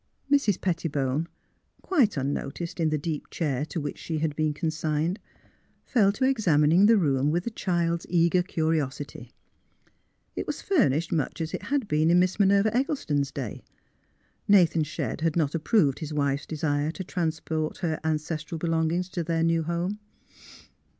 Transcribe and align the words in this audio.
Mrs. 0.31 0.59
Pettibone, 0.59 1.27
quite 1.83 2.17
unnoticed 2.17 2.79
in 2.79 2.89
the 2.89 2.97
deep 2.97 3.29
chair 3.29 3.63
to 3.65 3.79
which 3.79 3.99
she 3.99 4.17
had 4.17 4.35
been 4.35 4.51
consigned, 4.51 5.19
fell 5.85 6.11
to 6.13 6.25
ex 6.25 6.45
amining 6.45 6.87
the 6.87 6.97
room 6.97 7.29
with 7.29 7.45
a 7.45 7.51
child's 7.51 8.07
eager 8.09 8.41
curiosity. 8.41 9.31
It 10.35 10.47
was 10.47 10.59
furnished 10.59 11.11
much 11.11 11.39
as 11.39 11.53
it 11.53 11.61
had 11.65 11.87
been 11.87 12.09
in 12.09 12.17
Miss 12.17 12.39
Minerva 12.39 12.75
Eggleston's 12.75 13.31
day. 13.31 13.63
Nathan 14.47 14.83
Shedd 14.85 15.21
had 15.21 15.35
not 15.35 15.53
approved 15.53 15.99
his 15.99 16.11
wife's 16.11 16.47
desire 16.47 16.89
to 16.89 17.03
transport 17.03 17.77
her 17.85 17.99
an 18.03 18.17
cestral 18.17 18.57
belongings 18.57 19.07
to 19.09 19.23
their 19.23 19.43
new 19.43 19.61
home. 19.61 19.99